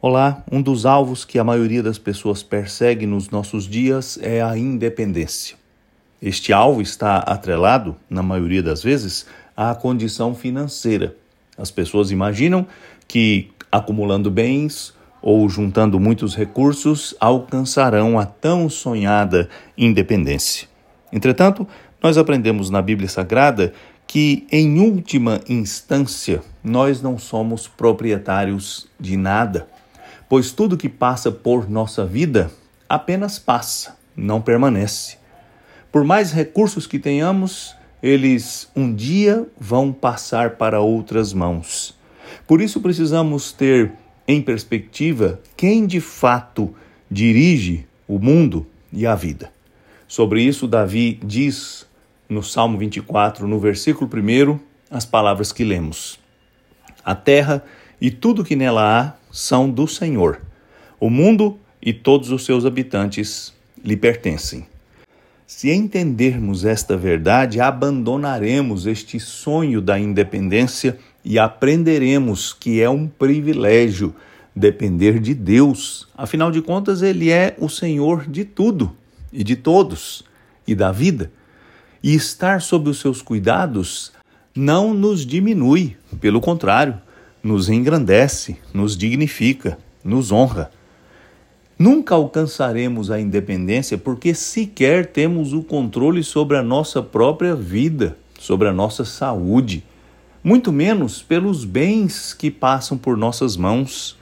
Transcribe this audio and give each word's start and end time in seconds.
Olá, 0.00 0.44
um 0.48 0.62
dos 0.62 0.86
alvos 0.86 1.24
que 1.24 1.40
a 1.40 1.44
maioria 1.44 1.82
das 1.82 1.98
pessoas 1.98 2.40
persegue 2.40 3.04
nos 3.04 3.30
nossos 3.30 3.66
dias 3.66 4.16
é 4.22 4.40
a 4.40 4.56
independência. 4.56 5.56
Este 6.22 6.52
alvo 6.52 6.80
está 6.80 7.16
atrelado, 7.16 7.96
na 8.08 8.22
maioria 8.22 8.62
das 8.62 8.80
vezes, 8.80 9.26
à 9.56 9.74
condição 9.74 10.36
financeira. 10.36 11.16
As 11.56 11.72
pessoas 11.72 12.12
imaginam 12.12 12.64
que 13.08 13.50
acumulando 13.72 14.30
bens 14.30 14.94
ou 15.20 15.48
juntando 15.48 15.98
muitos 15.98 16.36
recursos 16.36 17.16
alcançarão 17.18 18.20
a 18.20 18.24
tão 18.24 18.68
sonhada 18.68 19.48
independência. 19.76 20.68
Entretanto, 21.12 21.66
nós 22.00 22.16
aprendemos 22.16 22.70
na 22.70 22.80
Bíblia 22.80 23.08
Sagrada 23.08 23.72
que, 24.06 24.46
em 24.52 24.78
última 24.78 25.40
instância, 25.48 26.40
nós 26.62 27.02
não 27.02 27.18
somos 27.18 27.66
proprietários 27.66 28.86
de 29.00 29.16
nada 29.16 29.66
pois 30.28 30.52
tudo 30.52 30.76
que 30.76 30.88
passa 30.88 31.32
por 31.32 31.68
nossa 31.68 32.04
vida 32.04 32.50
apenas 32.88 33.38
passa, 33.38 33.96
não 34.16 34.40
permanece. 34.40 35.16
Por 35.90 36.04
mais 36.04 36.32
recursos 36.32 36.86
que 36.86 36.98
tenhamos, 36.98 37.74
eles 38.02 38.70
um 38.76 38.94
dia 38.94 39.46
vão 39.58 39.92
passar 39.92 40.50
para 40.56 40.80
outras 40.80 41.32
mãos. 41.32 41.96
Por 42.46 42.60
isso 42.60 42.80
precisamos 42.80 43.52
ter 43.52 43.92
em 44.26 44.42
perspectiva 44.42 45.40
quem 45.56 45.86
de 45.86 46.00
fato 46.00 46.74
dirige 47.10 47.86
o 48.06 48.18
mundo 48.18 48.66
e 48.92 49.06
a 49.06 49.14
vida. 49.14 49.50
Sobre 50.06 50.42
isso, 50.42 50.66
Davi 50.66 51.18
diz 51.24 51.86
no 52.28 52.42
Salmo 52.42 52.78
24, 52.78 53.46
no 53.46 53.58
versículo 53.58 54.08
1, 54.10 54.58
as 54.90 55.04
palavras 55.04 55.52
que 55.52 55.64
lemos: 55.64 56.18
A 57.04 57.14
terra 57.14 57.64
e 58.00 58.10
tudo 58.10 58.44
que 58.44 58.56
nela 58.56 58.82
há 58.82 59.17
são 59.30 59.70
do 59.70 59.86
Senhor. 59.86 60.40
O 61.00 61.08
mundo 61.08 61.58
e 61.80 61.92
todos 61.92 62.30
os 62.30 62.44
seus 62.44 62.64
habitantes 62.66 63.52
lhe 63.84 63.96
pertencem. 63.96 64.66
Se 65.46 65.70
entendermos 65.70 66.64
esta 66.64 66.96
verdade, 66.96 67.60
abandonaremos 67.60 68.86
este 68.86 69.18
sonho 69.18 69.80
da 69.80 69.98
independência 69.98 70.98
e 71.24 71.38
aprenderemos 71.38 72.52
que 72.52 72.82
é 72.82 72.90
um 72.90 73.08
privilégio 73.08 74.14
depender 74.54 75.18
de 75.18 75.32
Deus. 75.34 76.06
Afinal 76.16 76.50
de 76.50 76.60
contas, 76.60 77.00
Ele 77.00 77.30
é 77.30 77.56
o 77.58 77.68
Senhor 77.68 78.28
de 78.28 78.44
tudo 78.44 78.94
e 79.32 79.42
de 79.42 79.56
todos 79.56 80.24
e 80.66 80.74
da 80.74 80.92
vida. 80.92 81.30
E 82.02 82.14
estar 82.14 82.60
sob 82.60 82.90
os 82.90 83.00
seus 83.00 83.22
cuidados 83.22 84.12
não 84.54 84.92
nos 84.92 85.24
diminui, 85.24 85.96
pelo 86.20 86.40
contrário, 86.40 87.00
nos 87.42 87.68
engrandece, 87.68 88.56
nos 88.72 88.96
dignifica, 88.96 89.78
nos 90.04 90.32
honra. 90.32 90.70
Nunca 91.78 92.14
alcançaremos 92.14 93.10
a 93.10 93.20
independência 93.20 93.96
porque 93.96 94.34
sequer 94.34 95.06
temos 95.06 95.52
o 95.52 95.62
controle 95.62 96.24
sobre 96.24 96.56
a 96.56 96.62
nossa 96.62 97.02
própria 97.02 97.54
vida, 97.54 98.16
sobre 98.38 98.68
a 98.68 98.72
nossa 98.72 99.04
saúde, 99.04 99.84
muito 100.42 100.72
menos 100.72 101.22
pelos 101.22 101.64
bens 101.64 102.32
que 102.32 102.50
passam 102.50 102.98
por 102.98 103.16
nossas 103.16 103.56
mãos. 103.56 104.16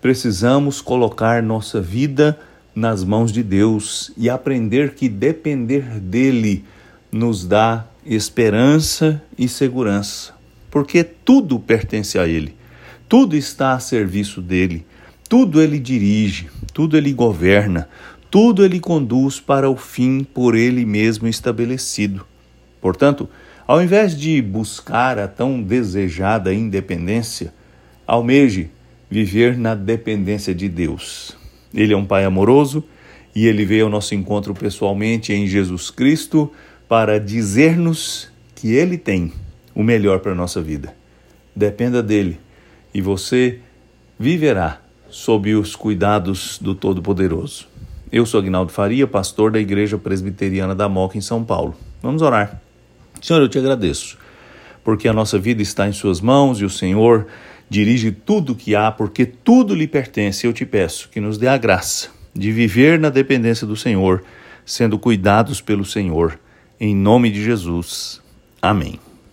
Precisamos 0.00 0.80
colocar 0.80 1.42
nossa 1.42 1.80
vida 1.80 2.38
nas 2.74 3.04
mãos 3.04 3.32
de 3.32 3.42
Deus 3.42 4.12
e 4.16 4.28
aprender 4.28 4.94
que 4.94 5.08
depender 5.08 5.82
dele 6.00 6.64
nos 7.10 7.46
dá 7.46 7.86
esperança 8.04 9.22
e 9.38 9.48
segurança, 9.48 10.34
porque 10.76 11.02
tudo 11.02 11.58
pertence 11.58 12.18
a 12.18 12.28
ele. 12.28 12.54
Tudo 13.08 13.34
está 13.34 13.72
a 13.72 13.80
serviço 13.80 14.42
dele, 14.42 14.84
tudo 15.26 15.62
ele 15.62 15.78
dirige, 15.78 16.50
tudo 16.74 16.98
ele 16.98 17.14
governa, 17.14 17.88
tudo 18.30 18.62
ele 18.62 18.78
conduz 18.78 19.40
para 19.40 19.70
o 19.70 19.74
fim 19.74 20.22
por 20.22 20.54
ele 20.54 20.84
mesmo 20.84 21.26
estabelecido. 21.26 22.26
Portanto, 22.78 23.26
ao 23.66 23.82
invés 23.82 24.14
de 24.14 24.42
buscar 24.42 25.18
a 25.18 25.26
tão 25.26 25.62
desejada 25.62 26.52
independência, 26.52 27.54
almeje 28.06 28.68
viver 29.10 29.56
na 29.56 29.74
dependência 29.74 30.54
de 30.54 30.68
Deus. 30.68 31.38
Ele 31.72 31.94
é 31.94 31.96
um 31.96 32.04
Pai 32.04 32.26
amoroso 32.26 32.84
e 33.34 33.46
ele 33.46 33.64
veio 33.64 33.86
ao 33.86 33.90
nosso 33.90 34.14
encontro 34.14 34.52
pessoalmente 34.52 35.32
em 35.32 35.46
Jesus 35.46 35.90
Cristo 35.90 36.52
para 36.86 37.18
dizer-nos 37.18 38.30
que 38.54 38.74
ele 38.74 38.98
tem 38.98 39.32
o 39.76 39.82
melhor 39.82 40.20
para 40.20 40.32
a 40.32 40.34
nossa 40.34 40.62
vida. 40.62 40.96
Dependa 41.54 42.02
dele 42.02 42.40
e 42.94 43.02
você 43.02 43.60
viverá 44.18 44.80
sob 45.10 45.54
os 45.54 45.76
cuidados 45.76 46.58
do 46.58 46.74
Todo-Poderoso. 46.74 47.68
Eu 48.10 48.24
sou 48.24 48.40
Agnaldo 48.40 48.72
Faria, 48.72 49.06
pastor 49.06 49.50
da 49.50 49.60
Igreja 49.60 49.98
Presbiteriana 49.98 50.74
da 50.74 50.88
Moca, 50.88 51.18
em 51.18 51.20
São 51.20 51.44
Paulo. 51.44 51.76
Vamos 52.02 52.22
orar. 52.22 52.60
Senhor, 53.20 53.40
eu 53.40 53.48
te 53.48 53.58
agradeço, 53.58 54.16
porque 54.82 55.08
a 55.08 55.12
nossa 55.12 55.38
vida 55.38 55.60
está 55.60 55.86
em 55.86 55.92
Suas 55.92 56.20
mãos 56.20 56.60
e 56.60 56.64
o 56.64 56.70
Senhor 56.70 57.26
dirige 57.68 58.10
tudo 58.12 58.54
que 58.54 58.74
há, 58.74 58.90
porque 58.90 59.26
tudo 59.26 59.74
lhe 59.74 59.86
pertence. 59.86 60.46
Eu 60.46 60.52
te 60.52 60.64
peço 60.64 61.10
que 61.10 61.20
nos 61.20 61.36
dê 61.36 61.48
a 61.48 61.58
graça 61.58 62.08
de 62.34 62.50
viver 62.50 62.98
na 62.98 63.10
dependência 63.10 63.66
do 63.66 63.76
Senhor, 63.76 64.24
sendo 64.64 64.98
cuidados 64.98 65.60
pelo 65.60 65.84
Senhor. 65.84 66.38
Em 66.80 66.94
nome 66.94 67.30
de 67.30 67.42
Jesus. 67.42 68.22
Amém. 68.62 69.05